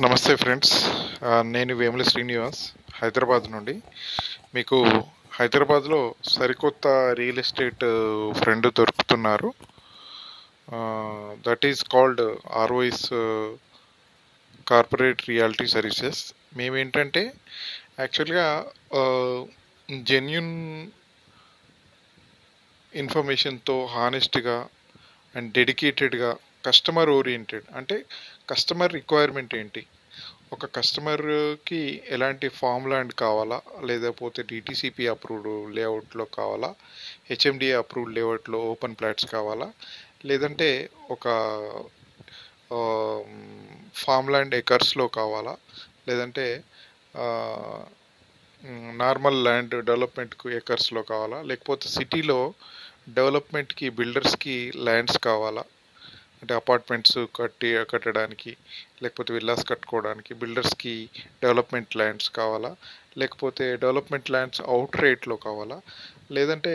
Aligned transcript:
నమస్తే 0.00 0.34
ఫ్రెండ్స్. 0.36 0.74
నేను 1.44 1.74
వేముల 1.74 2.02
శ్రీనివాస్ 2.02 2.60
హైదరాబాద్ 2.94 3.52
నుండి. 3.52 3.74
మీకు 4.54 4.76
హైదరాబాద్లో 5.32 6.14
సరికొత్త 6.28 6.86
రియల్ 7.18 7.38
ఎస్టేట్ 7.38 7.84
ఫ్రెండ్ 8.38 8.66
దొరుకుతున్నారు. 8.78 9.52
That 11.48 11.66
is 11.66 11.84
called 11.84 12.22
ఆర్వైస్ 12.52 13.04
corporate 14.68 15.28
reality 15.28 15.66
services 15.66 16.22
మేమేంటంటే 16.56 17.32
యాక్చువల్గా 17.98 18.64
జెన్యున్ 20.02 20.54
ఇన్ఫర్మేషన్తో 22.94 23.86
హానెస్ట్గా 23.86 24.68
అండ్ 25.36 25.52
డెడికేటెడ్గా 25.52 26.32
కస్టమర్ 26.66 27.10
ఓరియంటెడ్. 27.18 27.66
అంటే 27.78 27.96
కస్టమర్ 28.50 28.92
రిక్వైర్మెంట్ 28.92 29.54
ఏంటి? 29.60 29.82
ఒక 30.54 30.66
కస్టమర్కి 30.76 31.80
ఎలాంటి 32.14 32.48
ఫామ్ 32.48 32.88
ల్యాండ్ 32.90 33.12
కావాలా? 33.22 33.58
లేకపోతే 33.88 34.40
డిటీసీపీ 34.50 35.04
అప్రూవ్డ్ 35.06 35.76
లేఅవుట్లో 35.76 36.24
కావాలా? 36.38 36.70
హెచ్ఎండిఏ 37.30 37.74
అప్రూవ్డ్ 37.82 38.14
లేఅవుట్లో 38.16 38.58
ఓపెన్ 38.72 38.96
ప్లాట్స్ 39.00 39.26
కావాలా? 39.26 39.68
లేదంటే 40.24 40.68
ఒక 41.10 41.26
ఫామ్ 44.02 44.30
ల్యాండ్ 44.30 44.54
ఎకర్స్లో 44.54 45.06
కావాలా? 45.18 45.54
లేదంటే 46.08 46.46
నార్మల్ 49.02 49.38
ల్యాండ్ 49.44 49.74
డెవలప్మెంట్కు 49.84 50.46
ఎకర్స్లో 50.50 51.02
కావాలా? 51.02 51.38
లేకపోతే 51.42 51.86
సిటీలో 51.88 52.40
డెవలప్మెంట్కి 53.08 53.86
బిల్డర్స్కి 53.98 54.56
ల్యాండ్స్ 54.76 55.18
కావాలా? 55.18 55.64
అంటే 56.42 56.54
అపార్ట్మెంట్స్ 56.54 57.18
కట్టి 57.34 57.68
కట్టడానికి 57.90 58.52
లేకపోతే 59.02 59.30
విల్లాస్ 59.32 59.64
కట్టుకోవడానికి 59.68 60.32
బిల్డర్స్కి 60.34 60.94
డెవలప్మెంట్ 61.42 61.96
ల్యాండ్స్ 61.96 62.30
కావాలా 62.30 62.72
లేకపోతే 63.18 63.64
డెవలప్మెంట్ 63.76 64.30
ల్యాండ్స్ 64.30 64.62
అవుట్ 64.66 64.96
రేట్లో 64.96 65.36
కావాలా 65.36 65.78
లేదంటే 66.32 66.74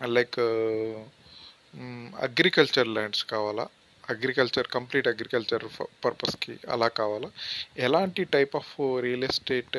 లైక్ 0.00 0.38
అగ్రికల్చర్ 2.20 2.88
ల్యాండ్స్ 2.88 3.24
కావాలా 3.24 3.64
అగ్రికల్చర్ 4.04 4.68
కంప్లీట్ 4.68 5.08
అగ్రికల్చర్ 5.08 5.64
పర్పస్కి 6.04 6.54
అలా 6.68 6.88
కావాలా 6.98 7.28
ఎలాంటి 7.78 8.22
type 8.34 8.54
of 8.56 8.72
real 9.00 9.24
estate 9.24 9.76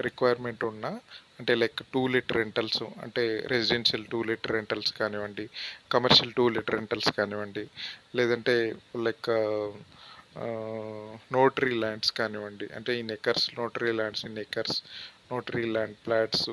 requirement 0.00 0.62
ఉన్నా 0.64 0.92
అంటే 1.38 1.52
లైక్ 1.54 1.80
టూ 1.92 2.00
లీటర్ 2.14 2.38
రెంటల్స్ 2.38 2.82
అంటే 3.04 3.22
రెసిడెన్షియల్ 3.52 4.04
టూ 4.06 4.20
లీటర్ 4.22 4.52
రెంటల్స్ 4.52 4.92
కానివ్వండి 4.92 5.44
కమర్షియల్ 5.90 6.32
టూ 6.32 6.44
లీటర్ 6.48 6.76
రెంటల్స్ 6.76 7.10
కానివ్వండి 7.18 7.64
లేదంటే 8.16 8.54
లైక్ 9.06 9.30
నోటరీ 11.32 11.72
ల్యాండ్స్ 11.82 12.12
కానివ్వండి 12.12 12.66
అంటే 12.76 12.92
in 12.98 13.12
acres 13.16 13.46
notary 13.60 13.92
lands 13.92 14.24
in 14.24 14.38
acres 14.38 14.78
notary 15.32 15.64
land 15.76 15.96
plots 16.04 16.48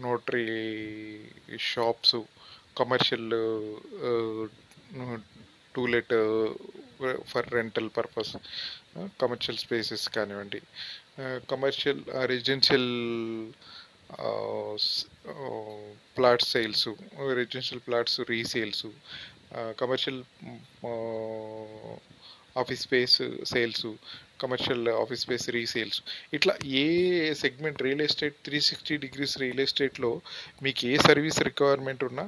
notary 0.00 0.46
shops 1.70 2.16
commercial 2.76 3.28
to 5.74 5.82
let 5.86 6.14
for 7.30 7.46
rental 7.54 7.88
purpose 7.96 8.34
commercial 9.22 9.58
spaces 9.58 10.04
కానివ్వండి 10.08 10.60
commercial 11.50 12.02
residential 12.26 12.90
plot 16.16 16.44
sales 16.52 16.86
residential 17.38 17.82
plots 17.86 18.18
resales 18.32 18.84
commercial 19.80 20.20
office 22.62 22.82
space 22.86 23.16
sales 23.52 23.86
commercial 24.42 24.84
office 25.02 25.22
space 25.24 25.46
resales. 25.56 25.98
ఇట్లా 26.36 26.54
ఏ 26.82 26.84
segment 27.42 27.82
real 27.86 28.02
estate 28.06 28.36
three 28.46 28.58
sixty 28.68 28.94
degrees 29.04 29.34
real 29.42 29.62
ఎస్టేట్లో 29.64 30.10
మీకు 30.64 30.80
ఏ 30.90 30.94
service 31.08 31.40
requirement 31.48 32.04
ఉన్నా 32.08 32.24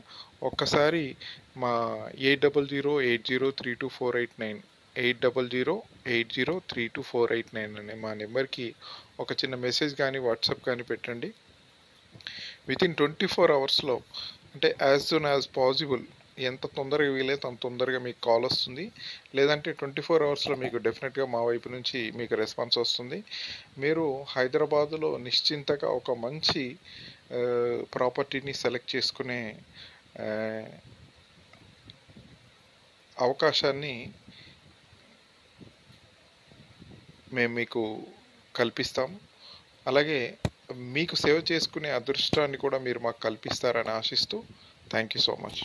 ఒక్కసారి 0.50 1.04
మా 1.62 1.72
eight 2.28 2.44
double 2.46 2.68
zero 2.74 2.94
eight 3.08 3.28
zero 3.30 3.48
three 3.60 3.72
two 3.82 3.90
four 3.98 4.16
eight 4.22 4.36
nine 4.44 4.60
eight 4.96 5.22
double 5.26 5.48
zero 5.54 5.74
eight 6.14 6.34
zero 6.36 6.54
three 6.72 6.84
two 6.96 7.02
four 7.10 7.32
eight 7.36 7.52
nine 7.58 7.74
అనే 7.82 7.96
మా 8.04 8.12
నెంబర్కి 8.22 8.66
ఒక 9.24 9.32
చిన్న 9.42 9.54
మెసేజ్ 9.66 9.94
కానీ 10.02 10.18
వాట్సాప్ 10.28 10.62
కానీ 10.68 10.84
పెట్టండి. 10.92 11.30
వితిన్ 12.68 12.96
ట్వంటీ 13.00 13.26
ఫోర్ 13.34 13.52
అవర్స్లో 13.56 13.96
అంటే 14.54 14.68
యాజ్ 14.82 15.04
సూన్ 15.10 15.28
యాజ్ 15.32 15.48
పాసిబుల్ 15.56 16.04
ఎంత 16.48 16.66
తొందరగా 16.76 17.10
వీలైతే 17.16 17.44
అంత 17.48 17.58
తొందరగా 17.62 17.98
మీకు 18.06 18.18
కాల్ 18.26 18.44
వస్తుంది. 18.46 18.84
లేదంటే 19.36 19.70
ట్వంటీ 19.78 20.02
ఫోర్ 20.06 20.22
అవర్స్లో 20.26 20.54
మీకు 20.62 20.76
డెఫినెట్గా 20.86 21.26
మా 21.34 21.40
వైపు 21.44 21.68
నుంచి 21.74 22.00
మీకు 22.18 22.34
రెస్పాన్స్ 22.42 22.76
వస్తుంది. 22.78 23.18
మీరు 23.84 24.04
హైదరాబాదులో 24.34 25.10
నిశ్చింతగా 25.26 25.88
ఒక 26.00 26.18
మంచి 26.26 26.64
ప్రాపర్టీని 27.94 28.54
సెలెక్ట్ 28.62 28.94
చేసుకునే 28.96 29.40
అవకాశాన్ని 33.16 33.94
మేము 37.36 37.52
మీకు 37.60 37.82
కల్పిస్తాం 38.54 39.10
అలాగే 39.86 40.20
మీకు 40.68 41.14
సేవ 41.16 41.36
చేసుకునే 41.52 41.90
అదృష్టాన్ని 41.90 42.58
కూడా 42.58 42.78
మీరు 42.78 42.98
మాకు 42.98 43.20
కల్పిస్తారని 43.20 43.92
ఆశిస్తూ 43.92 44.38
థ్యాంక్ 44.90 45.14
యూ 45.16 45.22
సో 45.22 45.36
మచ్ 45.42 45.60